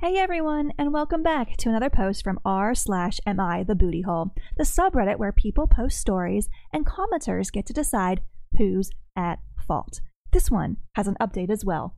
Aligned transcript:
Hey 0.00 0.16
everyone, 0.16 0.72
and 0.78 0.92
welcome 0.92 1.24
back 1.24 1.56
to 1.56 1.68
another 1.68 1.90
post 1.90 2.22
from 2.22 2.38
r 2.44 2.72
slash 2.72 3.18
mi 3.26 3.64
the 3.64 3.74
booty 3.74 4.02
hole, 4.02 4.32
the 4.56 4.62
subreddit 4.62 5.18
where 5.18 5.32
people 5.32 5.66
post 5.66 5.98
stories 5.98 6.48
and 6.72 6.86
commenters 6.86 7.50
get 7.50 7.66
to 7.66 7.72
decide 7.72 8.20
who's 8.56 8.92
at 9.16 9.40
fault. 9.66 10.00
This 10.30 10.52
one 10.52 10.76
has 10.94 11.08
an 11.08 11.16
update 11.20 11.50
as 11.50 11.64
well. 11.64 11.96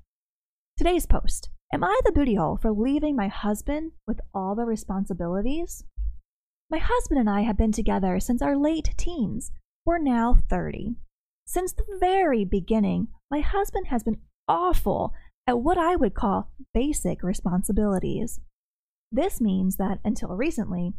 Today's 0.78 1.04
post: 1.04 1.50
Am 1.74 1.84
I 1.84 2.00
the 2.06 2.12
booty 2.12 2.36
hole 2.36 2.56
for 2.56 2.72
leaving 2.72 3.16
my 3.16 3.28
husband 3.28 3.92
with 4.06 4.18
all 4.32 4.54
the 4.54 4.64
responsibilities? 4.64 5.84
My 6.70 6.78
husband 6.78 7.20
and 7.20 7.28
I 7.28 7.42
have 7.42 7.58
been 7.58 7.70
together 7.70 8.18
since 8.18 8.40
our 8.40 8.56
late 8.56 8.94
teens. 8.96 9.52
We're 9.84 9.98
now 9.98 10.38
30. 10.48 10.96
Since 11.44 11.74
the 11.74 11.84
very 12.00 12.46
beginning, 12.46 13.08
my 13.30 13.40
husband 13.40 13.88
has 13.88 14.02
been 14.02 14.22
awful 14.48 15.12
at 15.46 15.60
what 15.60 15.78
I 15.78 15.96
would 15.96 16.14
call 16.14 16.50
basic 16.72 17.22
responsibilities. 17.22 18.40
This 19.12 19.40
means 19.40 19.76
that 19.76 19.98
until 20.04 20.30
recently, 20.30 20.92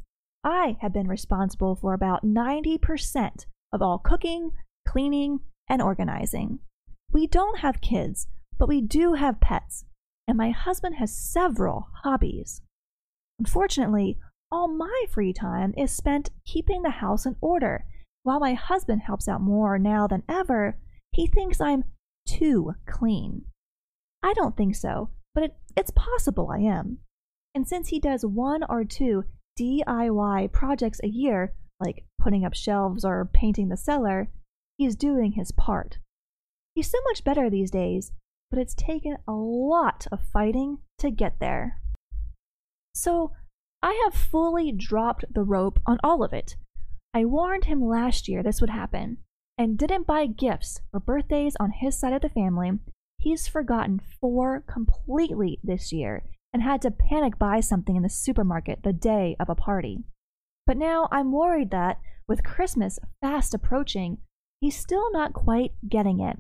I 0.44 0.78
have 0.82 0.94
been 0.94 1.08
responsible 1.08 1.76
for 1.76 1.94
about 1.94 2.26
90% 2.26 3.46
of 3.72 3.82
all 3.82 4.00
cooking, 4.00 4.52
cleaning, 4.88 5.40
and 5.70 5.82
organizing. 5.82 6.60
We 7.12 7.28
don't 7.28 7.60
have 7.60 7.82
kids, 7.82 8.28
but 8.58 8.68
we 8.68 8.82
do 8.82 9.14
have 9.14 9.40
pets, 9.40 9.86
and 10.28 10.38
my 10.38 10.50
husband 10.52 10.96
has 10.96 11.16
several 11.16 11.90
hobbies. 12.04 12.62
Unfortunately, 13.40 14.18
all 14.52 14.68
my 14.68 15.06
free 15.10 15.32
time 15.32 15.74
is 15.78 15.92
spent 15.92 16.32
keeping 16.46 16.82
the 16.82 16.90
house 16.90 17.26
in 17.26 17.36
order. 17.40 17.86
While 18.24 18.40
my 18.40 18.54
husband 18.54 19.02
helps 19.02 19.28
out 19.28 19.42
more 19.42 19.80
now 19.80 20.08
than 20.08 20.24
ever, 20.28 20.78
he 21.12 21.28
thinks 21.28 21.62
I'm 21.62 21.86
too 22.28 22.74
clean. 22.86 23.46
I 24.24 24.34
don't 24.34 24.56
think 24.56 24.76
so, 24.76 25.10
but 25.34 25.44
it, 25.44 25.56
it's 25.76 25.92
possible 25.92 26.50
I 26.52 26.60
am. 26.60 27.00
And 27.56 27.68
since 27.68 27.90
he 27.90 28.00
does 28.00 28.26
one 28.26 28.64
or 28.70 28.84
two 28.84 29.24
DIY 29.60 30.52
projects 30.52 31.00
a 31.04 31.08
year, 31.08 31.54
like 31.80 32.06
putting 32.20 32.46
up 32.46 32.54
shelves 32.54 33.04
or 33.04 33.30
painting 33.34 33.70
the 33.70 33.78
cellar, 33.78 34.30
he's 34.78 34.96
doing 34.96 35.34
his 35.34 35.52
part. 35.52 35.98
He's 36.76 36.90
so 36.90 37.00
much 37.06 37.24
better 37.24 37.50
these 37.50 37.72
days, 37.72 38.12
but 38.50 38.60
it's 38.60 38.76
taken 38.76 39.18
a 39.28 39.34
lot 39.34 40.08
of 40.12 40.20
fighting 40.32 40.78
to 41.00 41.12
get 41.12 41.40
there. 41.40 41.82
So, 42.94 43.32
I 43.84 44.00
have 44.04 44.14
fully 44.14 44.72
dropped 44.72 45.26
the 45.34 45.44
rope 45.44 45.80
on 45.88 45.98
all 46.04 46.24
of 46.24 46.34
it. 46.34 46.56
I 47.14 47.26
warned 47.26 47.66
him 47.66 47.82
last 47.82 48.28
year 48.28 48.44
this 48.44 48.62
would 48.62 48.70
happen, 48.70 49.18
and 49.58 49.78
didn't 49.78 50.08
buy 50.08 50.28
gifts 50.28 50.82
for 50.92 51.00
birthdays 51.00 51.56
on 51.60 51.72
his 51.72 52.00
side 52.00 52.14
of 52.14 52.22
the 52.22 52.30
family 52.30 52.74
he's 53.22 53.48
forgotten 53.48 54.02
four 54.20 54.64
completely 54.68 55.60
this 55.64 55.94
year 55.94 56.24
and 56.54 56.64
had 56.64 56.82
to 56.82 56.92
panic 56.92 57.38
buy 57.38 57.60
something 57.60 57.96
in 57.96 58.04
the 58.04 58.10
supermarket 58.10 58.84
the 58.84 58.92
day 58.92 59.36
of 59.40 59.50
a 59.50 59.56
party. 59.56 60.00
But 60.68 60.78
now 60.78 61.08
I'm 61.12 61.32
worried 61.32 61.72
that, 61.72 62.00
with 62.28 62.44
Christmas 62.44 63.00
fast 63.22 63.54
approaching, 63.54 64.18
he's 64.60 64.78
still 64.78 65.12
not 65.12 65.34
quite 65.34 65.72
getting 65.88 66.20
it. 66.20 66.38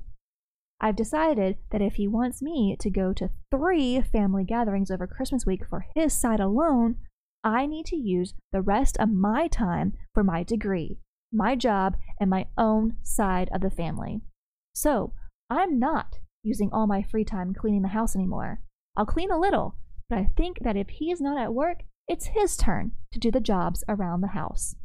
I've 0.79 0.95
decided 0.95 1.57
that 1.71 1.81
if 1.81 1.95
he 1.95 2.07
wants 2.07 2.41
me 2.41 2.75
to 2.79 2.89
go 2.89 3.13
to 3.13 3.29
three 3.52 4.02
family 4.02 4.43
gatherings 4.43 4.89
over 4.89 5.05
Christmas 5.05 5.45
week 5.45 5.61
for 5.69 5.85
his 5.95 6.13
side 6.13 6.39
alone, 6.39 6.95
I 7.43 7.67
need 7.67 7.85
to 7.87 7.95
use 7.95 8.33
the 8.52 8.61
rest 8.61 8.97
of 8.97 9.09
my 9.11 9.47
time 9.47 9.93
for 10.13 10.23
my 10.23 10.43
degree, 10.43 10.97
my 11.31 11.55
job, 11.55 11.95
and 12.19 12.29
my 12.29 12.47
own 12.57 12.97
side 13.03 13.49
of 13.53 13.61
the 13.61 13.69
family. 13.69 14.21
So 14.73 15.13
I'm 15.49 15.77
not 15.77 16.17
using 16.44 16.70
all 16.72 16.88
my 16.88 17.02
free 17.02 17.23
time 17.23 17.53
cleaning 17.53 17.81
the 17.81 17.89
house 17.89 18.16
anymore. 18.16 18.61
I'll 18.95 19.06
clean 19.06 19.31
a 19.31 19.39
little, 19.39 19.75
but 20.09 20.17
I 20.17 20.30
think 20.36 20.59
that 20.61 20.75
if 20.75 20.89
he's 20.89 21.22
not 21.22 21.42
at 21.42 21.53
work, 21.53 21.83
it's 22.08 22.28
his 22.28 22.58
turn 22.58 22.92
to 23.14 23.20
do 23.20 23.31
the 23.31 23.39
jobs 23.39 23.83
around 23.88 24.22
the 24.22 24.28
house. 24.30 24.75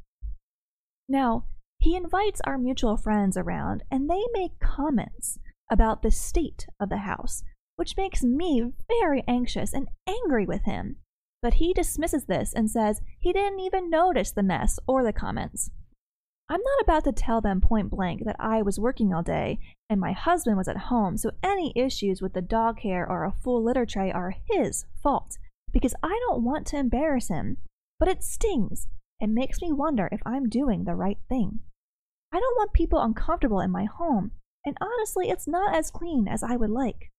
Now, 1.08 1.44
he 1.78 1.96
invites 1.96 2.40
our 2.44 2.58
mutual 2.58 2.96
friends 2.96 3.36
around 3.36 3.82
and 3.90 4.08
they 4.08 4.22
make 4.32 4.58
comments 4.58 5.38
about 5.70 6.02
the 6.02 6.10
state 6.10 6.66
of 6.80 6.88
the 6.88 6.98
house, 6.98 7.42
which 7.76 7.96
makes 7.96 8.22
me 8.22 8.72
very 9.00 9.24
anxious 9.26 9.72
and 9.72 9.88
angry 10.06 10.46
with 10.46 10.64
him. 10.64 10.96
But 11.42 11.54
he 11.54 11.72
dismisses 11.72 12.24
this 12.24 12.52
and 12.54 12.70
says 12.70 13.00
he 13.20 13.32
didn't 13.32 13.60
even 13.60 13.90
notice 13.90 14.32
the 14.32 14.42
mess 14.42 14.78
or 14.86 15.04
the 15.04 15.12
comments. 15.12 15.70
I'm 16.48 16.60
not 16.60 16.82
about 16.82 17.04
to 17.04 17.12
tell 17.12 17.40
them 17.40 17.60
point 17.60 17.90
blank 17.90 18.24
that 18.24 18.36
I 18.38 18.62
was 18.62 18.78
working 18.78 19.12
all 19.12 19.22
day 19.22 19.58
and 19.90 20.00
my 20.00 20.12
husband 20.12 20.56
was 20.56 20.68
at 20.68 20.76
home, 20.76 21.16
so 21.16 21.32
any 21.42 21.72
issues 21.74 22.22
with 22.22 22.34
the 22.34 22.42
dog 22.42 22.80
hair 22.80 23.08
or 23.08 23.24
a 23.24 23.32
full 23.32 23.62
litter 23.64 23.86
tray 23.86 24.12
are 24.12 24.34
his 24.50 24.84
fault 25.02 25.38
because 25.72 25.94
I 26.02 26.18
don't 26.28 26.44
want 26.44 26.66
to 26.68 26.78
embarrass 26.78 27.28
him. 27.28 27.58
But 27.98 28.08
it 28.08 28.22
stings. 28.22 28.88
It 29.20 29.28
makes 29.28 29.60
me 29.62 29.72
wonder 29.72 30.08
if 30.12 30.20
I'm 30.26 30.48
doing 30.48 30.84
the 30.84 30.94
right 30.94 31.18
thing. 31.28 31.60
I 32.32 32.40
don't 32.40 32.56
want 32.56 32.72
people 32.72 33.00
uncomfortable 33.00 33.60
in 33.60 33.70
my 33.70 33.84
home, 33.84 34.32
and 34.64 34.76
honestly, 34.80 35.30
it's 35.30 35.48
not 35.48 35.74
as 35.74 35.90
clean 35.90 36.28
as 36.28 36.42
I 36.42 36.56
would 36.56 36.70
like. 36.70 37.10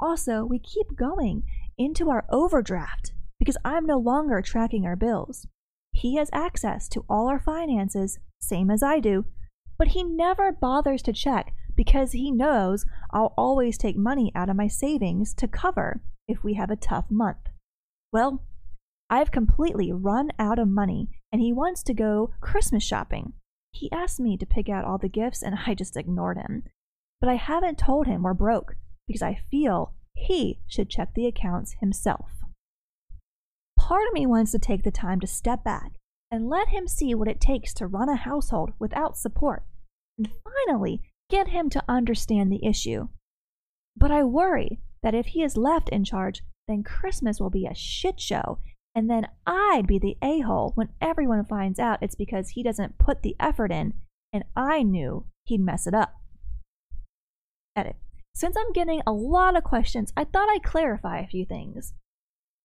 Also, 0.00 0.44
we 0.44 0.58
keep 0.58 0.96
going 0.96 1.44
into 1.78 2.10
our 2.10 2.26
overdraft 2.30 3.12
because 3.38 3.56
I'm 3.64 3.86
no 3.86 3.98
longer 3.98 4.42
tracking 4.42 4.84
our 4.84 4.96
bills. 4.96 5.46
He 5.94 6.16
has 6.16 6.28
access 6.32 6.88
to 6.88 7.04
all 7.08 7.28
our 7.28 7.40
finances 7.40 8.18
same 8.40 8.70
as 8.70 8.82
I 8.82 9.00
do, 9.00 9.24
but 9.78 9.88
he 9.88 10.02
never 10.02 10.52
bothers 10.52 11.02
to 11.02 11.12
check 11.12 11.54
because 11.76 12.12
he 12.12 12.30
knows 12.30 12.84
I'll 13.10 13.32
always 13.36 13.78
take 13.78 13.96
money 13.96 14.30
out 14.34 14.50
of 14.50 14.56
my 14.56 14.68
savings 14.68 15.32
to 15.34 15.48
cover 15.48 16.02
if 16.28 16.44
we 16.44 16.54
have 16.54 16.70
a 16.70 16.76
tough 16.76 17.06
month. 17.10 17.48
Well, 18.12 18.42
I've 19.08 19.30
completely 19.30 19.92
run 19.92 20.30
out 20.38 20.58
of 20.58 20.68
money 20.68 21.08
and 21.32 21.40
he 21.40 21.52
wants 21.52 21.82
to 21.84 21.94
go 21.94 22.32
Christmas 22.40 22.84
shopping. 22.84 23.32
He 23.72 23.90
asked 23.90 24.20
me 24.20 24.36
to 24.36 24.46
pick 24.46 24.68
out 24.68 24.84
all 24.84 24.98
the 24.98 25.08
gifts 25.08 25.42
and 25.42 25.58
I 25.66 25.74
just 25.74 25.96
ignored 25.96 26.38
him. 26.38 26.64
But 27.20 27.30
I 27.30 27.36
haven't 27.36 27.78
told 27.78 28.06
him 28.06 28.22
we're 28.22 28.34
broke 28.34 28.76
because 29.06 29.22
I 29.22 29.40
feel 29.50 29.94
he 30.14 30.60
should 30.66 30.90
check 30.90 31.14
the 31.14 31.26
accounts 31.26 31.76
himself. 31.80 32.30
Part 33.88 34.08
of 34.08 34.14
me 34.14 34.24
wants 34.24 34.50
to 34.52 34.58
take 34.58 34.82
the 34.82 34.90
time 34.90 35.20
to 35.20 35.26
step 35.26 35.62
back 35.62 36.00
and 36.30 36.48
let 36.48 36.68
him 36.68 36.88
see 36.88 37.14
what 37.14 37.28
it 37.28 37.38
takes 37.38 37.74
to 37.74 37.86
run 37.86 38.08
a 38.08 38.16
household 38.16 38.72
without 38.78 39.18
support, 39.18 39.62
and 40.16 40.30
finally 40.66 41.02
get 41.28 41.48
him 41.48 41.68
to 41.68 41.84
understand 41.86 42.50
the 42.50 42.64
issue. 42.64 43.08
But 43.94 44.10
I 44.10 44.24
worry 44.24 44.80
that 45.02 45.14
if 45.14 45.26
he 45.26 45.42
is 45.42 45.58
left 45.58 45.90
in 45.90 46.02
charge, 46.02 46.42
then 46.66 46.82
Christmas 46.82 47.38
will 47.38 47.50
be 47.50 47.66
a 47.66 47.74
shit 47.74 48.18
show, 48.18 48.58
and 48.94 49.10
then 49.10 49.28
I'd 49.46 49.86
be 49.86 49.98
the 49.98 50.16
a 50.22 50.40
hole 50.40 50.72
when 50.76 50.88
everyone 51.02 51.44
finds 51.44 51.78
out 51.78 51.98
it's 52.00 52.14
because 52.14 52.48
he 52.48 52.62
doesn't 52.62 52.96
put 52.96 53.20
the 53.20 53.36
effort 53.38 53.70
in, 53.70 53.92
and 54.32 54.44
I 54.56 54.82
knew 54.82 55.26
he'd 55.44 55.60
mess 55.60 55.86
it 55.86 55.92
up. 55.92 56.14
Edit. 57.76 57.96
Since 58.34 58.56
I'm 58.56 58.72
getting 58.72 59.02
a 59.06 59.12
lot 59.12 59.58
of 59.58 59.62
questions, 59.62 60.10
I 60.16 60.24
thought 60.24 60.48
I'd 60.48 60.62
clarify 60.62 61.18
a 61.18 61.28
few 61.28 61.44
things. 61.44 61.92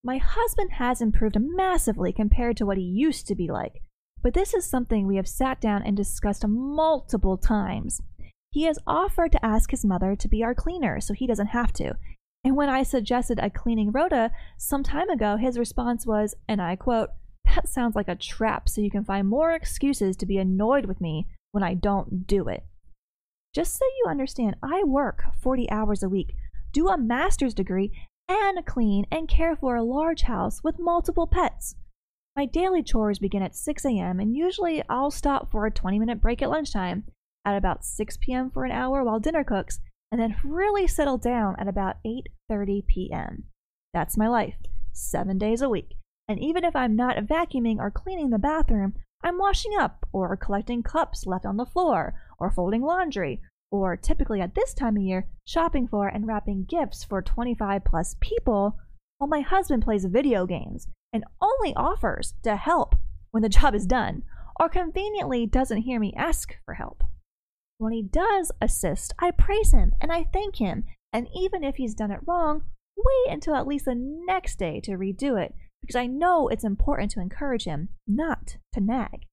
My 0.02 0.16
husband 0.16 0.72
has 0.72 1.02
improved 1.02 1.36
massively 1.38 2.12
compared 2.12 2.56
to 2.56 2.66
what 2.66 2.78
he 2.78 2.84
used 2.84 3.26
to 3.26 3.34
be 3.34 3.48
like, 3.48 3.82
but 4.22 4.32
this 4.32 4.54
is 4.54 4.64
something 4.64 5.06
we 5.06 5.16
have 5.16 5.28
sat 5.28 5.60
down 5.60 5.82
and 5.82 5.96
discussed 5.96 6.46
multiple 6.46 7.36
times. 7.36 8.00
He 8.50 8.64
has 8.64 8.78
offered 8.86 9.32
to 9.32 9.44
ask 9.44 9.70
his 9.70 9.84
mother 9.84 10.16
to 10.16 10.28
be 10.28 10.42
our 10.42 10.54
cleaner 10.54 11.00
so 11.00 11.12
he 11.12 11.26
doesn't 11.26 11.48
have 11.48 11.72
to. 11.74 11.94
And 12.42 12.56
when 12.56 12.70
I 12.70 12.82
suggested 12.82 13.38
a 13.38 13.50
cleaning 13.50 13.92
rota 13.92 14.30
some 14.56 14.82
time 14.82 15.10
ago, 15.10 15.36
his 15.36 15.58
response 15.58 16.06
was, 16.06 16.34
and 16.48 16.62
I 16.62 16.76
quote, 16.76 17.10
That 17.44 17.68
sounds 17.68 17.94
like 17.94 18.08
a 18.08 18.16
trap 18.16 18.68
so 18.68 18.80
you 18.80 18.90
can 18.90 19.04
find 19.04 19.28
more 19.28 19.52
excuses 19.52 20.16
to 20.16 20.26
be 20.26 20.38
annoyed 20.38 20.86
with 20.86 21.00
me 21.00 21.26
when 21.52 21.62
I 21.62 21.74
don't 21.74 22.26
do 22.26 22.48
it. 22.48 22.64
Just 23.54 23.76
so 23.76 23.84
you 23.84 24.06
understand, 24.08 24.56
I 24.62 24.84
work 24.84 25.24
40 25.42 25.70
hours 25.70 26.02
a 26.02 26.08
week, 26.08 26.34
do 26.72 26.88
a 26.88 26.96
master's 26.96 27.52
degree, 27.52 27.92
and 28.30 28.64
clean 28.64 29.06
and 29.10 29.28
care 29.28 29.56
for 29.56 29.74
a 29.74 29.82
large 29.82 30.22
house 30.22 30.62
with 30.62 30.78
multiple 30.78 31.26
pets. 31.26 31.74
My 32.36 32.46
daily 32.46 32.82
chores 32.82 33.18
begin 33.18 33.42
at 33.42 33.56
6 33.56 33.84
a.m., 33.84 34.20
and 34.20 34.36
usually 34.36 34.84
I'll 34.88 35.10
stop 35.10 35.50
for 35.50 35.66
a 35.66 35.70
20 35.70 35.98
minute 35.98 36.20
break 36.20 36.40
at 36.40 36.48
lunchtime, 36.48 37.04
at 37.44 37.56
about 37.56 37.84
6 37.84 38.18
p.m. 38.18 38.50
for 38.50 38.64
an 38.64 38.70
hour 38.70 39.02
while 39.02 39.18
dinner 39.18 39.42
cooks, 39.42 39.80
and 40.12 40.20
then 40.20 40.36
really 40.44 40.86
settle 40.86 41.18
down 41.18 41.56
at 41.58 41.66
about 41.66 41.96
8:30 42.06 42.86
p.m. 42.86 43.44
That's 43.92 44.16
my 44.16 44.28
life, 44.28 44.54
7 44.92 45.36
days 45.36 45.60
a 45.60 45.68
week. 45.68 45.96
And 46.28 46.38
even 46.38 46.62
if 46.62 46.76
I'm 46.76 46.94
not 46.94 47.16
vacuuming 47.16 47.78
or 47.78 47.90
cleaning 47.90 48.30
the 48.30 48.38
bathroom, 48.38 48.94
I'm 49.24 49.38
washing 49.38 49.72
up 49.76 50.06
or 50.12 50.36
collecting 50.36 50.84
cups 50.84 51.26
left 51.26 51.44
on 51.44 51.56
the 51.56 51.66
floor 51.66 52.14
or 52.38 52.52
folding 52.52 52.82
laundry 52.82 53.40
or 53.70 53.96
typically 53.96 54.40
at 54.40 54.54
this 54.54 54.74
time 54.74 54.96
of 54.96 55.02
year, 55.02 55.28
shopping 55.46 55.86
for 55.86 56.08
and 56.08 56.26
wrapping 56.26 56.64
gifts 56.64 57.04
for 57.04 57.22
25 57.22 57.84
plus 57.84 58.16
people, 58.20 58.78
while 59.18 59.28
my 59.28 59.40
husband 59.40 59.84
plays 59.84 60.04
video 60.04 60.46
games 60.46 60.88
and 61.12 61.24
only 61.40 61.74
offers 61.74 62.34
to 62.42 62.56
help 62.56 62.96
when 63.30 63.42
the 63.42 63.48
job 63.48 63.74
is 63.74 63.86
done, 63.86 64.22
or 64.58 64.68
conveniently 64.68 65.46
doesn't 65.46 65.82
hear 65.82 66.00
me 66.00 66.12
ask 66.16 66.56
for 66.64 66.74
help. 66.74 67.02
When 67.78 67.92
he 67.92 68.02
does 68.02 68.52
assist, 68.60 69.14
I 69.18 69.30
praise 69.30 69.72
him 69.72 69.92
and 70.00 70.12
I 70.12 70.24
thank 70.24 70.56
him, 70.56 70.84
and 71.12 71.28
even 71.34 71.64
if 71.64 71.76
he's 71.76 71.94
done 71.94 72.10
it 72.10 72.20
wrong, 72.26 72.62
wait 72.96 73.32
until 73.32 73.54
at 73.54 73.66
least 73.66 73.86
the 73.86 73.94
next 73.94 74.58
day 74.58 74.80
to 74.80 74.92
redo 74.92 75.42
it 75.42 75.54
because 75.80 75.96
I 75.96 76.06
know 76.06 76.48
it's 76.48 76.64
important 76.64 77.10
to 77.12 77.20
encourage 77.20 77.64
him, 77.64 77.88
not 78.06 78.58
to 78.74 78.80
nag. 78.80 79.26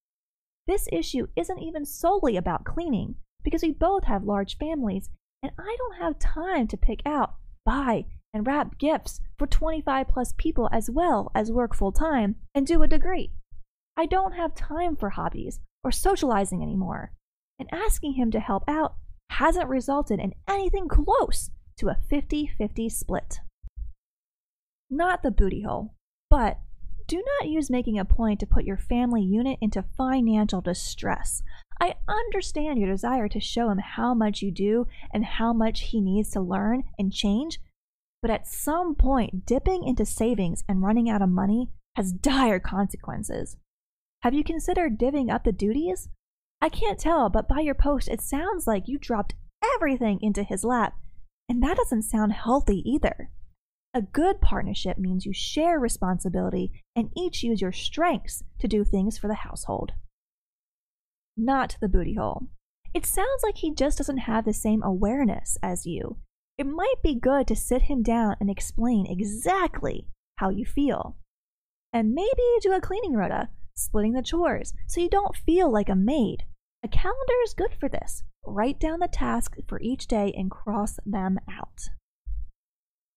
This 0.65 0.87
issue 0.91 1.27
isn't 1.35 1.59
even 1.59 1.85
solely 1.85 2.37
about 2.37 2.63
cleaning 2.63 3.15
because 3.47 3.63
we 3.63 3.71
both 3.71 4.03
have 4.03 4.25
large 4.25 4.57
families 4.57 5.09
and 5.41 5.53
I 5.57 5.73
don't 5.77 6.01
have 6.01 6.19
time 6.19 6.67
to 6.67 6.75
pick 6.75 6.99
out, 7.05 7.35
buy, 7.63 8.03
and 8.33 8.45
wrap 8.45 8.77
gifts 8.77 9.21
for 9.39 9.47
25 9.47 10.09
plus 10.09 10.33
people 10.37 10.67
as 10.73 10.89
well 10.91 11.31
as 11.33 11.49
work 11.49 11.73
full 11.73 11.93
time 11.93 12.35
and 12.53 12.67
do 12.67 12.83
a 12.83 12.89
degree. 12.89 13.31
I 13.95 14.05
don't 14.05 14.33
have 14.33 14.53
time 14.53 14.97
for 14.97 15.11
hobbies 15.11 15.61
or 15.81 15.93
socializing 15.93 16.61
anymore, 16.61 17.13
and 17.57 17.69
asking 17.71 18.15
him 18.15 18.31
to 18.31 18.41
help 18.41 18.65
out 18.67 18.95
hasn't 19.29 19.69
resulted 19.69 20.19
in 20.19 20.33
anything 20.45 20.89
close 20.89 21.49
to 21.77 21.87
a 21.87 21.99
50 22.09 22.47
50 22.57 22.89
split. 22.89 23.39
Not 24.89 25.23
the 25.23 25.31
booty 25.31 25.61
hole, 25.61 25.93
but 26.29 26.59
do 27.07 27.23
not 27.39 27.49
use 27.49 27.69
making 27.69 27.97
a 27.97 28.05
point 28.05 28.39
to 28.41 28.45
put 28.45 28.65
your 28.65 28.77
family 28.77 29.23
unit 29.23 29.57
into 29.61 29.85
financial 29.97 30.61
distress. 30.61 31.41
I 31.79 31.95
understand 32.07 32.79
your 32.79 32.89
desire 32.89 33.29
to 33.29 33.39
show 33.39 33.69
him 33.69 33.79
how 33.79 34.13
much 34.13 34.41
you 34.41 34.51
do 34.51 34.87
and 35.13 35.23
how 35.23 35.53
much 35.53 35.81
he 35.89 36.01
needs 36.01 36.31
to 36.31 36.41
learn 36.41 36.83
and 36.99 37.13
change, 37.13 37.59
but 38.21 38.31
at 38.31 38.47
some 38.47 38.95
point, 38.95 39.45
dipping 39.45 39.83
into 39.83 40.05
savings 40.05 40.63
and 40.67 40.81
running 40.81 41.09
out 41.09 41.21
of 41.21 41.29
money 41.29 41.69
has 41.95 42.11
dire 42.11 42.59
consequences. 42.59 43.57
Have 44.23 44.33
you 44.33 44.43
considered 44.43 44.99
divvying 44.99 45.31
up 45.31 45.43
the 45.43 45.51
duties? 45.51 46.09
I 46.61 46.69
can't 46.69 46.99
tell, 46.99 47.29
but 47.29 47.47
by 47.47 47.59
your 47.59 47.75
post, 47.75 48.07
it 48.07 48.21
sounds 48.21 48.65
like 48.65 48.87
you 48.87 48.97
dropped 48.97 49.35
everything 49.75 50.19
into 50.21 50.43
his 50.43 50.63
lap, 50.63 50.95
and 51.47 51.61
that 51.61 51.77
doesn't 51.77 52.03
sound 52.03 52.33
healthy 52.33 52.81
either. 52.89 53.29
A 53.97 54.03
good 54.03 54.41
partnership 54.41 54.99
means 54.99 55.25
you 55.25 55.33
share 55.33 55.79
responsibility 55.79 56.83
and 56.95 57.09
each 57.17 57.41
use 57.41 57.61
your 57.61 57.71
strengths 57.71 58.43
to 58.59 58.67
do 58.67 58.83
things 58.83 59.17
for 59.17 59.27
the 59.27 59.33
household. 59.33 59.93
Not 61.35 61.77
the 61.81 61.89
booty 61.89 62.13
hole. 62.13 62.43
It 62.93 63.07
sounds 63.07 63.41
like 63.41 63.57
he 63.57 63.73
just 63.73 63.97
doesn't 63.97 64.19
have 64.19 64.45
the 64.45 64.53
same 64.53 64.83
awareness 64.83 65.57
as 65.63 65.87
you. 65.87 66.17
It 66.59 66.67
might 66.67 67.01
be 67.01 67.15
good 67.15 67.47
to 67.47 67.55
sit 67.55 67.81
him 67.81 68.03
down 68.03 68.35
and 68.39 68.51
explain 68.51 69.07
exactly 69.07 70.05
how 70.35 70.49
you 70.49 70.63
feel. 70.63 71.17
And 71.91 72.13
maybe 72.13 72.43
do 72.61 72.73
a 72.73 72.79
cleaning 72.79 73.13
rota, 73.13 73.49
splitting 73.75 74.13
the 74.13 74.21
chores, 74.21 74.75
so 74.85 75.01
you 75.01 75.09
don't 75.09 75.35
feel 75.35 75.71
like 75.71 75.89
a 75.89 75.95
maid. 75.95 76.43
A 76.83 76.87
calendar 76.87 77.41
is 77.45 77.55
good 77.55 77.73
for 77.79 77.89
this. 77.89 78.21
Write 78.45 78.79
down 78.79 78.99
the 78.99 79.07
tasks 79.07 79.57
for 79.67 79.81
each 79.81 80.05
day 80.05 80.31
and 80.37 80.51
cross 80.51 80.99
them 81.03 81.39
out. 81.51 81.89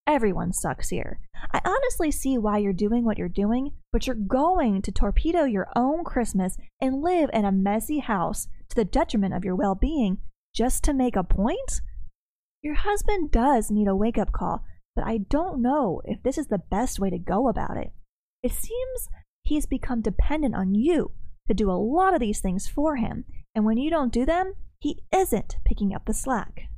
Everyone 0.07 0.53
sucks 0.53 0.89
here. 0.89 1.21
I 1.53 1.61
honestly 1.65 2.11
see 2.11 2.37
why 2.37 2.59
you're 2.59 2.73
doing 2.73 3.05
what 3.05 3.19
you're 3.19 3.29
doing, 3.29 3.73
but 3.93 4.07
you're 4.07 4.17
going 4.17 4.83
to 4.83 4.93
torpedo 4.93 5.45
your 5.45 5.69
own 5.77 6.05
Christmas 6.05 6.57
and 6.81 7.03
live 7.03 7.31
in 7.33 7.45
a 7.45 7.53
messy 7.53 8.01
house 8.01 8.49
to 8.71 8.77
the 8.77 8.85
detriment 8.85 9.35
of 9.35 9.45
your 9.45 9.55
well 9.55 9.75
being 9.75 10.19
just 10.55 10.83
to 10.85 10.93
make 10.93 11.17
a 11.17 11.25
point? 11.25 11.81
Your 12.63 12.75
husband 12.75 13.31
does 13.31 13.71
need 13.71 13.89
a 13.89 13.97
wake 13.97 14.19
up 14.19 14.33
call, 14.33 14.65
but 14.95 15.05
I 15.05 15.19
don't 15.19 15.63
know 15.63 16.03
if 16.05 16.23
this 16.23 16.37
is 16.37 16.49
the 16.49 16.63
best 16.71 16.99
way 16.99 17.11
to 17.11 17.19
go 17.19 17.49
about 17.49 17.77
it. 17.77 17.93
It 18.43 18.53
seems 18.53 19.09
he's 19.43 19.67
become 19.67 20.03
dependent 20.03 20.55
on 20.55 20.75
you 20.75 21.13
to 21.49 21.55
do 21.55 21.71
a 21.71 21.73
lot 21.73 22.15
of 22.15 22.21
these 22.21 22.41
things 22.41 22.67
for 22.69 22.97
him, 22.97 23.25
and 23.55 23.65
when 23.65 23.79
you 23.79 23.91
don't 23.91 24.13
do 24.13 24.27
them, 24.27 24.55
he 24.79 25.03
isn't 25.15 25.57
picking 25.65 25.95
up 25.95 26.05
the 26.07 26.15
slack. 26.15 26.69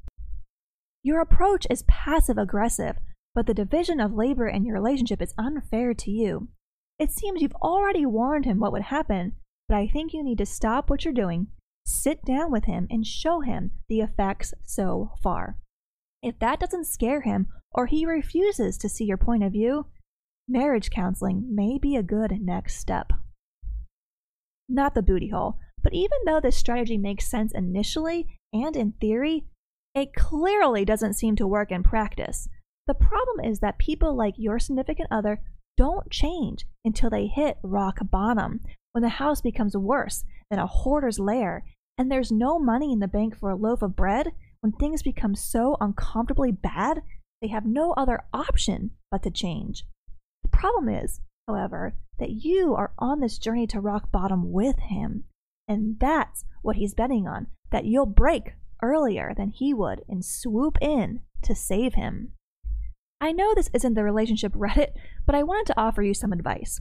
Your 1.02 1.20
approach 1.20 1.66
is 1.68 1.84
passive 1.88 2.38
aggressive, 2.38 2.96
but 3.34 3.46
the 3.46 3.55
division 3.55 4.00
of 4.00 4.12
labor 4.12 4.49
in 4.49 4.64
your 4.64 4.75
relationship 4.75 5.23
is 5.23 5.34
unfair 5.38 5.94
to 5.94 6.11
you. 6.11 6.49
It 6.99 7.11
seems 7.11 7.40
you've 7.40 7.55
already 7.55 8.06
warned 8.06 8.44
him 8.44 8.58
what 8.58 8.73
would 8.73 8.82
happen, 8.82 9.32
but 9.69 9.76
I 9.76 9.88
think 9.88 10.12
you 10.12 10.23
need 10.23 10.38
to 10.38 10.46
stop 10.46 10.90
what 10.90 11.05
you're 11.05 11.14
doing, 11.14 11.49
sit 11.87 12.25
down 12.25 12.52
with 12.52 12.64
him, 12.64 12.87
and 12.90 13.06
show 13.06 13.40
him 13.40 13.73
the 13.88 14.00
effects 14.00 14.52
so 14.64 15.12
far. 15.23 15.56
If 16.23 16.38
that 16.38 16.61
doesn't 16.61 16.87
scare 16.87 17.23
him 17.23 17.49
or 17.73 17.87
he 17.87 18.06
refuses 18.06 18.76
to 18.79 18.88
see 18.88 19.05
your 19.05 19.17
point 19.17 19.43
of 19.43 19.52
view, 19.52 19.87
marriage 20.46 20.90
counseling 20.90 21.49
may 21.55 21.78
be 21.78 21.96
a 21.96 22.02
good 22.02 22.38
next 22.40 22.76
step. 22.76 23.12
Not 24.69 24.94
the 24.94 25.02
booty 25.02 25.28
hole, 25.28 25.58
but 25.82 25.94
even 25.94 26.19
though 26.25 26.40
this 26.40 26.56
strategy 26.56 26.99
makes 26.99 27.28
sense 27.28 27.52
initially 27.52 28.38
and 28.52 28.76
in 28.76 28.93
theory, 28.93 29.46
it 29.94 30.14
clearly 30.14 30.85
doesn't 30.85 31.14
seem 31.14 31.37
to 31.37 31.46
work 31.46 31.73
in 31.73 31.82
practice. 31.82 32.49
The 32.87 32.94
problem 32.94 33.44
is 33.44 33.61
that 33.61 33.79
people 33.79 34.17
like 34.17 34.34
your 34.37 34.58
significant 34.58 35.08
other 35.11 35.40
don't 35.76 36.11
change 36.11 36.67
until 36.84 37.11
they 37.11 37.26
hit 37.26 37.58
rock 37.62 37.99
bottom, 38.11 38.61
when 38.93 39.02
the 39.02 39.08
house 39.08 39.40
becomes 39.40 39.76
worse 39.76 40.25
than 40.50 40.58
a 40.58 40.67
hoarder's 40.67 41.19
lair 41.19 41.64
and 41.96 42.11
there's 42.11 42.32
no 42.32 42.58
money 42.58 42.93
in 42.93 42.99
the 42.99 43.08
bank 43.08 43.38
for 43.38 43.50
a 43.50 43.56
loaf 43.56 43.82
of 43.82 43.96
bread 43.96 44.32
when 44.61 44.73
things 44.73 45.02
become 45.02 45.34
so 45.34 45.76
uncomfortably 45.81 46.52
bad, 46.52 47.02
they 47.40 47.49
have 47.49 47.67
no 47.67 47.93
other 47.93 48.25
option 48.32 48.93
but 49.11 49.23
to 49.25 49.31
change. 49.31 49.85
The 50.43 50.49
problem 50.49 50.88
is, 50.88 51.20
however, 51.49 51.94
that 52.19 52.31
you 52.31 52.75
are 52.75 52.93
on 52.99 53.20
this 53.20 53.38
journey 53.38 53.67
to 53.69 53.81
rock 53.81 54.12
bottom 54.12 54.52
with 54.52 54.78
him. 54.78 55.25
And 55.67 55.99
that's 55.99 56.44
what 56.62 56.76
he's 56.76 56.94
betting 56.94 57.26
on 57.26 57.49
that 57.70 57.85
you'll 57.85 58.06
break 58.06 58.52
earlier 58.82 59.32
than 59.37 59.50
he 59.50 59.75
would 59.75 60.02
and 60.08 60.25
swoop 60.25 60.78
in 60.81 61.20
to 61.43 61.55
save 61.55 61.94
him. 61.94 62.32
I 63.22 63.30
know 63.30 63.54
this 63.54 63.70
isn't 63.72 63.94
the 63.94 64.02
relationship 64.02 64.52
Reddit, 64.52 64.94
but 65.24 65.36
I 65.36 65.44
wanted 65.44 65.66
to 65.69 65.80
offer 65.80 66.02
you 66.02 66.12
some 66.12 66.32
advice. 66.32 66.80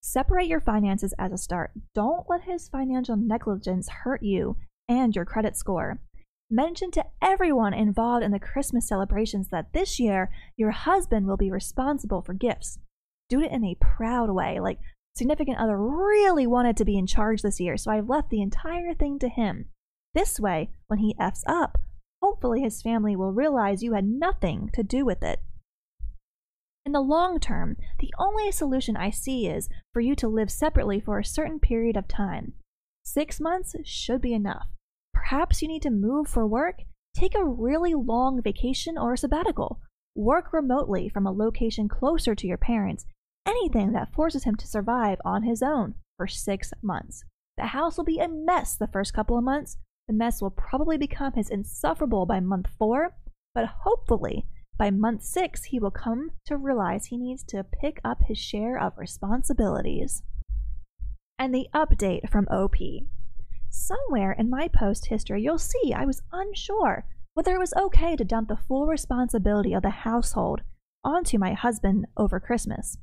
Separate 0.00 0.46
your 0.46 0.58
finances 0.58 1.12
as 1.18 1.32
a 1.32 1.36
start. 1.36 1.72
Don't 1.94 2.24
let 2.30 2.44
his 2.44 2.66
financial 2.66 3.14
negligence 3.14 3.90
hurt 3.90 4.22
you 4.22 4.56
and 4.88 5.14
your 5.14 5.26
credit 5.26 5.54
score. 5.54 6.00
Mention 6.50 6.90
to 6.92 7.04
everyone 7.20 7.74
involved 7.74 8.24
in 8.24 8.30
the 8.32 8.40
Christmas 8.40 8.88
celebrations 8.88 9.48
that 9.50 9.74
this 9.74 10.00
year 10.00 10.30
your 10.56 10.70
husband 10.70 11.26
will 11.26 11.36
be 11.36 11.50
responsible 11.50 12.22
for 12.22 12.32
gifts. 12.32 12.78
Do 13.28 13.42
it 13.42 13.52
in 13.52 13.62
a 13.62 13.76
proud 13.78 14.30
way, 14.30 14.60
like 14.60 14.78
significant 15.14 15.58
other 15.58 15.76
really 15.76 16.46
wanted 16.46 16.78
to 16.78 16.86
be 16.86 16.96
in 16.96 17.06
charge 17.06 17.42
this 17.42 17.60
year, 17.60 17.76
so 17.76 17.90
I've 17.90 18.08
left 18.08 18.30
the 18.30 18.40
entire 18.40 18.94
thing 18.94 19.18
to 19.18 19.28
him. 19.28 19.66
This 20.14 20.40
way, 20.40 20.70
when 20.86 21.00
he 21.00 21.14
F's 21.20 21.44
up, 21.46 21.82
hopefully 22.22 22.62
his 22.62 22.80
family 22.80 23.14
will 23.14 23.32
realize 23.32 23.82
you 23.82 23.92
had 23.92 24.06
nothing 24.06 24.70
to 24.72 24.82
do 24.82 25.04
with 25.04 25.22
it. 25.22 25.40
In 26.84 26.92
the 26.92 27.00
long 27.00 27.38
term, 27.38 27.76
the 28.00 28.12
only 28.18 28.50
solution 28.50 28.96
I 28.96 29.10
see 29.10 29.46
is 29.46 29.68
for 29.92 30.00
you 30.00 30.16
to 30.16 30.28
live 30.28 30.50
separately 30.50 31.00
for 31.00 31.18
a 31.18 31.24
certain 31.24 31.60
period 31.60 31.96
of 31.96 32.08
time. 32.08 32.54
Six 33.04 33.40
months 33.40 33.76
should 33.84 34.20
be 34.20 34.34
enough. 34.34 34.66
Perhaps 35.14 35.62
you 35.62 35.68
need 35.68 35.82
to 35.82 35.90
move 35.90 36.26
for 36.26 36.46
work, 36.46 36.82
take 37.14 37.34
a 37.34 37.44
really 37.44 37.94
long 37.94 38.42
vacation 38.42 38.98
or 38.98 39.16
sabbatical, 39.16 39.80
work 40.16 40.52
remotely 40.52 41.08
from 41.08 41.26
a 41.26 41.32
location 41.32 41.88
closer 41.88 42.34
to 42.34 42.46
your 42.46 42.58
parents, 42.58 43.06
anything 43.46 43.92
that 43.92 44.12
forces 44.12 44.44
him 44.44 44.56
to 44.56 44.66
survive 44.66 45.18
on 45.24 45.44
his 45.44 45.62
own 45.62 45.94
for 46.16 46.26
six 46.26 46.72
months. 46.82 47.24
The 47.56 47.66
house 47.66 47.96
will 47.96 48.04
be 48.04 48.18
a 48.18 48.28
mess 48.28 48.76
the 48.76 48.88
first 48.88 49.14
couple 49.14 49.38
of 49.38 49.44
months. 49.44 49.76
The 50.08 50.14
mess 50.14 50.42
will 50.42 50.50
probably 50.50 50.98
become 50.98 51.34
his 51.34 51.48
insufferable 51.48 52.26
by 52.26 52.40
month 52.40 52.66
four, 52.76 53.14
but 53.54 53.66
hopefully 53.84 54.46
by 54.78 54.90
month 54.90 55.22
six, 55.22 55.64
he 55.64 55.78
will 55.78 55.90
come 55.90 56.32
to 56.46 56.56
realize 56.56 57.06
he 57.06 57.16
needs 57.16 57.42
to 57.44 57.64
pick 57.64 58.00
up 58.04 58.22
his 58.26 58.38
share 58.38 58.78
of 58.78 58.98
responsibilities. 58.98 60.22
And 61.38 61.54
the 61.54 61.68
update 61.74 62.28
from 62.30 62.48
OP. 62.50 62.76
Somewhere 63.70 64.32
in 64.32 64.50
my 64.50 64.68
post 64.68 65.06
history, 65.06 65.42
you'll 65.42 65.58
see 65.58 65.92
I 65.94 66.04
was 66.04 66.22
unsure 66.32 67.06
whether 67.34 67.54
it 67.54 67.58
was 67.58 67.72
okay 67.74 68.16
to 68.16 68.24
dump 68.24 68.48
the 68.48 68.56
full 68.56 68.86
responsibility 68.86 69.72
of 69.72 69.82
the 69.82 69.90
household 69.90 70.60
onto 71.04 71.38
my 71.38 71.52
husband 71.52 72.06
over 72.16 72.38
Christmas, 72.38 72.98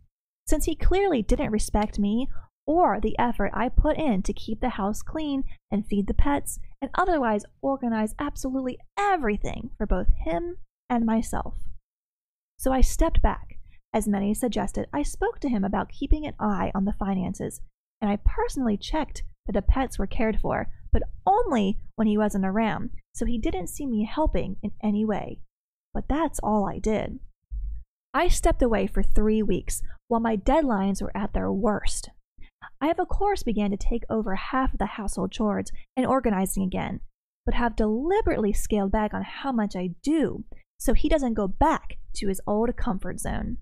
since 0.48 0.66
he 0.66 0.76
clearly 0.76 1.22
didn't 1.22 1.52
respect 1.52 2.00
me 2.00 2.28
or 2.66 3.00
the 3.00 3.18
effort 3.18 3.52
I 3.54 3.70
put 3.70 3.98
in 3.98 4.22
to 4.24 4.34
keep 4.34 4.62
the 4.62 4.70
house 4.70 5.02
clean 5.02 5.44
and 5.72 5.86
feed 5.86 6.08
the 6.08 6.14
pets 6.14 6.60
and 6.82 6.92
otherwise 6.94 7.44
organize 7.62 8.14
absolutely 8.20 8.78
everything 8.98 9.72
for 9.78 9.88
both 9.88 10.08
him 10.24 10.58
and 10.90 11.06
myself. 11.06 11.56
So 12.58 12.72
I 12.72 12.82
stepped 12.82 13.22
back. 13.22 13.58
As 13.94 14.08
many 14.08 14.34
suggested, 14.34 14.88
I 14.94 15.04
spoke 15.04 15.40
to 15.40 15.50
him 15.50 15.64
about 15.64 15.90
keeping 15.90 16.26
an 16.26 16.36
eye 16.40 16.72
on 16.76 16.86
the 16.86 16.94
finances, 16.94 17.62
and 18.02 18.10
I 18.10 18.20
personally 18.24 18.78
checked 18.78 19.24
that 19.46 19.54
the 19.54 19.62
pets 19.62 19.98
were 19.98 20.08
cared 20.08 20.40
for, 20.40 20.70
but 20.92 21.04
only 21.26 21.80
when 21.96 22.08
he 22.08 22.18
wasn't 22.18 22.46
around, 22.46 22.92
so 23.14 23.26
he 23.26 23.38
didn't 23.38 23.68
see 23.68 23.86
me 23.86 24.06
helping 24.06 24.58
in 24.62 24.72
any 24.84 25.06
way. 25.06 25.40
But 25.94 26.08
that's 26.08 26.40
all 26.44 26.68
I 26.68 26.80
did. 26.80 27.20
I 28.14 28.28
stepped 28.28 28.62
away 28.62 28.88
for 28.88 29.04
three 29.04 29.42
weeks 29.42 29.82
while 30.08 30.20
my 30.20 30.36
deadlines 30.36 31.02
were 31.02 31.16
at 31.16 31.34
their 31.34 31.52
worst. 31.52 32.10
I 32.82 32.88
have, 32.88 33.00
of 33.00 33.08
course, 33.08 33.44
began 33.44 33.72
to 33.72 33.78
take 33.78 34.04
over 34.10 34.36
half 34.36 34.74
of 34.74 34.80
the 34.80 34.86
household 34.86 35.32
chores 35.32 35.72
and 35.96 36.06
organizing 36.06 36.64
again, 36.64 37.02
but 37.46 37.56
have 37.56 37.76
deliberately 37.76 38.54
scaled 38.54 38.92
back 38.92 39.14
on 39.14 39.24
how 39.24 39.52
much 39.52 39.76
I 39.76 39.92
do 40.04 40.44
so 40.80 40.94
he 40.94 41.10
doesn't 41.10 41.34
go 41.34 41.48
back 41.48 41.98
to 42.14 42.28
his 42.28 42.42
old 42.48 42.76
comfort 42.76 43.20
zone. 43.20 43.58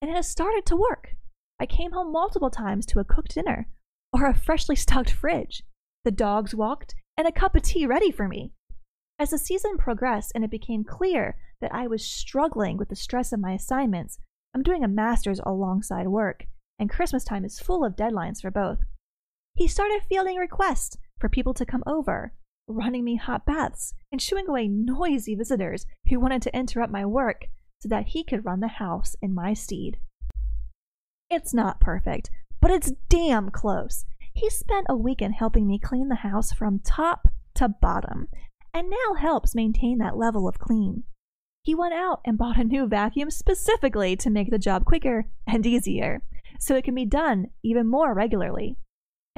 And 0.00 0.10
it 0.10 0.14
has 0.14 0.28
started 0.28 0.66
to 0.66 0.76
work. 0.76 1.16
I 1.58 1.66
came 1.66 1.92
home 1.92 2.12
multiple 2.12 2.50
times 2.50 2.86
to 2.86 3.00
a 3.00 3.04
cooked 3.04 3.34
dinner 3.34 3.68
or 4.12 4.26
a 4.26 4.34
freshly 4.34 4.76
stocked 4.76 5.10
fridge, 5.10 5.62
the 6.04 6.10
dogs 6.10 6.54
walked, 6.54 6.94
and 7.16 7.26
a 7.26 7.32
cup 7.32 7.56
of 7.56 7.62
tea 7.62 7.86
ready 7.86 8.10
for 8.10 8.28
me. 8.28 8.52
As 9.18 9.30
the 9.30 9.38
season 9.38 9.76
progressed 9.76 10.30
and 10.34 10.44
it 10.44 10.50
became 10.50 10.84
clear 10.84 11.36
that 11.60 11.74
I 11.74 11.88
was 11.88 12.04
struggling 12.04 12.76
with 12.76 12.88
the 12.88 12.96
stress 12.96 13.32
of 13.32 13.40
my 13.40 13.52
assignments, 13.52 14.18
I'm 14.54 14.62
doing 14.62 14.84
a 14.84 14.88
master's 14.88 15.40
alongside 15.44 16.06
work, 16.06 16.46
and 16.78 16.88
Christmas 16.88 17.24
time 17.24 17.44
is 17.44 17.58
full 17.58 17.84
of 17.84 17.96
deadlines 17.96 18.40
for 18.40 18.50
both. 18.50 18.78
He 19.54 19.66
started 19.66 20.02
fielding 20.08 20.36
requests 20.36 20.96
for 21.18 21.28
people 21.28 21.52
to 21.54 21.66
come 21.66 21.82
over, 21.84 22.32
running 22.68 23.04
me 23.04 23.16
hot 23.16 23.44
baths, 23.46 23.94
and 24.12 24.20
shooing 24.20 24.48
away 24.48 24.68
noisy 24.68 25.34
visitors 25.34 25.86
who 26.08 26.20
wanted 26.20 26.42
to 26.42 26.56
interrupt 26.56 26.92
my 26.92 27.04
work 27.04 27.46
so 27.80 27.88
that 27.88 28.08
he 28.08 28.24
could 28.24 28.44
run 28.44 28.60
the 28.60 28.68
house 28.68 29.16
in 29.22 29.34
my 29.34 29.54
stead. 29.54 29.98
It's 31.30 31.52
not 31.52 31.80
perfect, 31.80 32.30
but 32.60 32.70
it's 32.70 32.92
damn 33.08 33.50
close. 33.50 34.04
He 34.34 34.50
spent 34.50 34.86
a 34.88 34.96
weekend 34.96 35.34
helping 35.34 35.66
me 35.66 35.78
clean 35.78 36.08
the 36.08 36.16
house 36.16 36.52
from 36.52 36.78
top 36.78 37.28
to 37.54 37.68
bottom, 37.68 38.28
and 38.72 38.88
now 38.90 39.14
helps 39.18 39.54
maintain 39.54 39.98
that 39.98 40.16
level 40.16 40.46
of 40.46 40.58
clean. 40.58 41.04
He 41.62 41.74
went 41.74 41.94
out 41.94 42.20
and 42.24 42.38
bought 42.38 42.58
a 42.58 42.64
new 42.64 42.86
vacuum 42.86 43.30
specifically 43.30 44.16
to 44.16 44.30
make 44.30 44.50
the 44.50 44.58
job 44.58 44.84
quicker 44.84 45.26
and 45.46 45.66
easier, 45.66 46.22
so 46.58 46.74
it 46.74 46.84
can 46.84 46.94
be 46.94 47.04
done 47.04 47.48
even 47.62 47.86
more 47.86 48.14
regularly. 48.14 48.76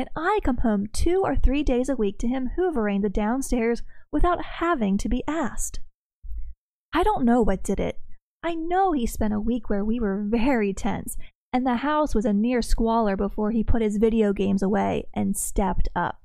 And 0.00 0.08
I 0.16 0.40
come 0.42 0.56
home 0.56 0.86
two 0.86 1.20
or 1.22 1.36
three 1.36 1.62
days 1.62 1.90
a 1.90 1.94
week 1.94 2.16
to 2.20 2.26
him 2.26 2.52
hoovering 2.58 3.02
the 3.02 3.10
downstairs 3.10 3.82
without 4.10 4.42
having 4.42 4.96
to 4.96 5.10
be 5.10 5.22
asked. 5.28 5.80
I 6.94 7.02
don't 7.02 7.26
know 7.26 7.42
what 7.42 7.62
did 7.62 7.78
it. 7.78 8.00
I 8.42 8.54
know 8.54 8.92
he 8.92 9.06
spent 9.06 9.34
a 9.34 9.38
week 9.38 9.68
where 9.68 9.84
we 9.84 10.00
were 10.00 10.24
very 10.26 10.72
tense 10.72 11.18
and 11.52 11.66
the 11.66 11.76
house 11.76 12.14
was 12.14 12.24
a 12.24 12.32
near 12.32 12.62
squalor 12.62 13.14
before 13.14 13.50
he 13.50 13.62
put 13.62 13.82
his 13.82 13.98
video 13.98 14.32
games 14.32 14.62
away 14.62 15.06
and 15.12 15.36
stepped 15.36 15.90
up. 15.94 16.22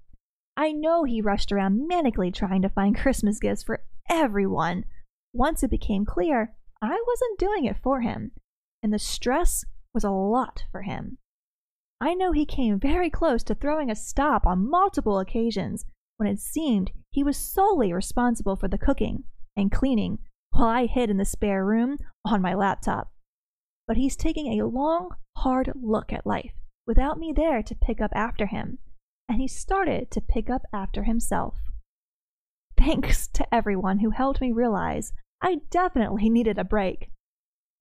I 0.56 0.72
know 0.72 1.04
he 1.04 1.20
rushed 1.20 1.52
around 1.52 1.92
manically 1.92 2.34
trying 2.34 2.62
to 2.62 2.70
find 2.70 2.98
Christmas 2.98 3.40
gifts 3.40 3.64
for 3.64 3.84
everyone. 4.10 4.86
Once 5.34 5.64
it 5.64 5.70
became 5.70 6.06
clear, 6.06 6.54
I 6.82 7.04
wasn't 7.06 7.40
doing 7.40 7.66
it 7.66 7.76
for 7.84 8.00
him, 8.00 8.32
and 8.82 8.94
the 8.94 9.00
stress 9.00 9.66
was 9.94 10.06
a 10.06 10.12
lot 10.12 10.64
for 10.72 10.84
him. 10.84 11.18
I 12.02 12.14
know 12.14 12.32
he 12.32 12.46
came 12.46 12.80
very 12.80 13.10
close 13.10 13.44
to 13.44 13.56
throwing 13.56 13.90
a 13.90 13.96
stop 13.96 14.46
on 14.46 14.70
multiple 14.70 15.20
occasions 15.20 15.86
when 16.18 16.30
it 16.30 16.40
seemed 16.40 16.92
he 17.12 17.24
was 17.24 17.38
solely 17.38 17.94
responsible 17.94 18.56
for 18.56 18.68
the 18.68 18.78
cooking 18.78 19.24
and 19.56 19.72
cleaning 19.72 20.20
while 20.52 20.68
I 20.68 20.86
hid 20.86 21.10
in 21.10 21.18
the 21.18 21.26
spare 21.26 21.66
room 21.66 21.98
on 22.26 22.42
my 22.42 22.54
laptop 22.54 23.12
but 23.88 23.98
he's 23.98 24.16
taking 24.16 24.60
a 24.60 24.66
long, 24.66 25.16
hard 25.38 25.72
look 25.76 26.12
at 26.12 26.26
life 26.26 26.54
without 26.88 27.20
me 27.20 27.34
there 27.36 27.62
to 27.64 27.76
pick 27.76 28.02
up 28.02 28.12
after 28.14 28.48
him, 28.48 28.80
and 29.30 29.40
he 29.40 29.48
started 29.48 30.12
to 30.12 30.22
pick 30.22 30.50
up 30.50 30.64
after 30.74 31.04
himself. 31.04 31.56
Thanks 32.78 33.28
to 33.30 33.54
everyone 33.54 34.00
who 34.00 34.12
helped 34.12 34.42
me 34.42 34.52
realize 34.52 35.14
I 35.42 35.62
definitely 35.70 36.30
needed 36.30 36.58
a 36.58 36.64
break. 36.64 37.10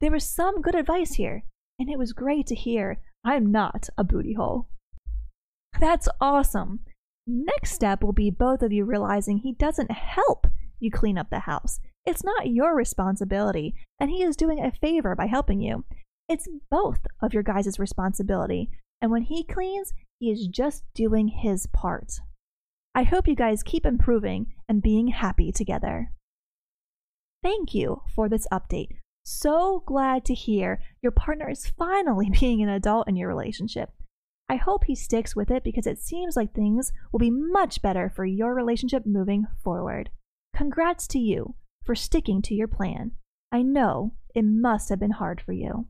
There 0.00 0.10
was 0.10 0.28
some 0.28 0.60
good 0.60 0.74
advice 0.74 1.14
here, 1.14 1.44
and 1.78 1.88
it 1.88 1.98
was 1.98 2.12
great 2.12 2.46
to 2.48 2.54
hear 2.54 2.98
I'm 3.24 3.50
not 3.50 3.88
a 3.96 4.04
booty 4.04 4.34
hole. 4.34 4.68
That's 5.80 6.08
awesome. 6.20 6.80
Next 7.26 7.72
step 7.72 8.02
will 8.02 8.12
be 8.12 8.30
both 8.30 8.62
of 8.62 8.72
you 8.72 8.84
realizing 8.84 9.38
he 9.38 9.52
doesn't 9.52 9.90
help 9.90 10.46
you 10.78 10.90
clean 10.90 11.16
up 11.16 11.30
the 11.30 11.40
house. 11.40 11.80
It's 12.04 12.22
not 12.22 12.48
your 12.48 12.74
responsibility, 12.76 13.74
and 13.98 14.10
he 14.10 14.22
is 14.22 14.36
doing 14.36 14.62
a 14.62 14.70
favor 14.70 15.14
by 15.14 15.26
helping 15.26 15.60
you. 15.60 15.84
It's 16.28 16.48
both 16.70 17.00
of 17.22 17.32
your 17.32 17.42
guys' 17.42 17.78
responsibility, 17.78 18.70
and 19.00 19.10
when 19.10 19.22
he 19.22 19.44
cleans, 19.44 19.92
he 20.18 20.30
is 20.30 20.46
just 20.46 20.84
doing 20.94 21.28
his 21.28 21.66
part. 21.66 22.12
I 22.94 23.04
hope 23.04 23.26
you 23.26 23.34
guys 23.34 23.62
keep 23.62 23.86
improving 23.86 24.54
and 24.68 24.82
being 24.82 25.08
happy 25.08 25.50
together. 25.50 26.12
Thank 27.42 27.74
you 27.74 28.02
for 28.14 28.28
this 28.28 28.46
update. 28.52 28.96
So 29.26 29.82
glad 29.86 30.26
to 30.26 30.34
hear 30.34 30.82
your 31.00 31.10
partner 31.10 31.48
is 31.48 31.72
finally 31.78 32.28
being 32.40 32.62
an 32.62 32.68
adult 32.68 33.08
in 33.08 33.16
your 33.16 33.28
relationship. 33.28 33.90
I 34.50 34.56
hope 34.56 34.84
he 34.84 34.94
sticks 34.94 35.34
with 35.34 35.50
it 35.50 35.64
because 35.64 35.86
it 35.86 35.98
seems 35.98 36.36
like 36.36 36.52
things 36.52 36.92
will 37.10 37.18
be 37.18 37.30
much 37.30 37.80
better 37.80 38.12
for 38.14 38.26
your 38.26 38.54
relationship 38.54 39.06
moving 39.06 39.46
forward. 39.62 40.10
Congrats 40.54 41.06
to 41.08 41.18
you 41.18 41.54
for 41.82 41.94
sticking 41.94 42.42
to 42.42 42.54
your 42.54 42.68
plan. 42.68 43.12
I 43.50 43.62
know 43.62 44.12
it 44.34 44.44
must 44.44 44.90
have 44.90 45.00
been 45.00 45.12
hard 45.12 45.40
for 45.40 45.52
you. 45.52 45.86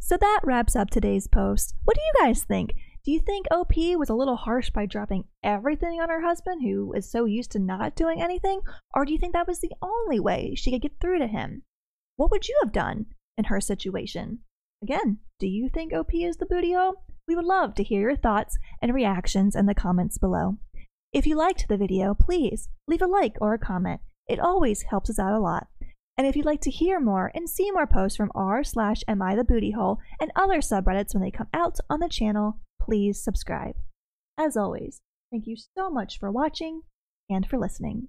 So 0.00 0.16
that 0.16 0.40
wraps 0.42 0.74
up 0.74 0.90
today's 0.90 1.28
post. 1.28 1.74
What 1.84 1.96
do 1.96 2.02
you 2.02 2.12
guys 2.26 2.42
think? 2.42 2.74
Do 3.04 3.12
you 3.12 3.20
think 3.20 3.46
OP 3.50 3.76
was 3.96 4.08
a 4.08 4.14
little 4.14 4.36
harsh 4.36 4.70
by 4.70 4.86
dropping 4.86 5.24
everything 5.42 6.00
on 6.00 6.08
her 6.08 6.22
husband, 6.22 6.62
who 6.62 6.92
is 6.94 7.08
so 7.08 7.24
used 7.24 7.52
to 7.52 7.58
not 7.58 7.94
doing 7.94 8.20
anything? 8.20 8.62
Or 8.94 9.04
do 9.04 9.12
you 9.12 9.18
think 9.18 9.32
that 9.34 9.46
was 9.46 9.60
the 9.60 9.72
only 9.80 10.18
way 10.18 10.54
she 10.56 10.72
could 10.72 10.82
get 10.82 10.98
through 11.00 11.20
to 11.20 11.26
him? 11.28 11.62
What 12.16 12.30
would 12.30 12.48
you 12.48 12.58
have 12.62 12.72
done 12.72 13.06
in 13.36 13.44
her 13.44 13.60
situation? 13.60 14.40
Again, 14.82 15.18
do 15.40 15.46
you 15.46 15.68
think 15.68 15.92
OP 15.92 16.14
is 16.14 16.36
the 16.36 16.46
booty 16.46 16.72
hole? 16.72 17.04
We 17.26 17.34
would 17.34 17.44
love 17.44 17.74
to 17.76 17.82
hear 17.82 18.00
your 18.00 18.16
thoughts 18.16 18.58
and 18.82 18.94
reactions 18.94 19.56
in 19.56 19.66
the 19.66 19.74
comments 19.74 20.18
below. 20.18 20.58
If 21.12 21.26
you 21.26 21.36
liked 21.36 21.66
the 21.68 21.76
video, 21.76 22.14
please 22.14 22.68
leave 22.86 23.02
a 23.02 23.06
like 23.06 23.36
or 23.40 23.54
a 23.54 23.58
comment. 23.58 24.00
It 24.28 24.40
always 24.40 24.82
helps 24.82 25.10
us 25.10 25.18
out 25.18 25.32
a 25.32 25.40
lot. 25.40 25.68
And 26.16 26.26
if 26.26 26.36
you'd 26.36 26.46
like 26.46 26.60
to 26.62 26.70
hear 26.70 27.00
more 27.00 27.30
and 27.34 27.48
see 27.48 27.70
more 27.70 27.86
posts 27.86 28.16
from 28.16 28.30
r 28.34 28.62
slash 28.62 29.02
am 29.08 29.22
I 29.22 29.34
the 29.34 29.44
booty 29.44 29.72
hole 29.72 29.98
and 30.20 30.30
other 30.36 30.58
subreddits 30.58 31.14
when 31.14 31.22
they 31.22 31.30
come 31.30 31.48
out 31.52 31.78
on 31.88 32.00
the 32.00 32.08
channel, 32.08 32.58
please 32.80 33.22
subscribe. 33.22 33.74
As 34.38 34.56
always, 34.56 35.00
thank 35.30 35.46
you 35.46 35.56
so 35.56 35.88
much 35.90 36.18
for 36.18 36.30
watching 36.30 36.82
and 37.30 37.46
for 37.46 37.58
listening. 37.58 38.02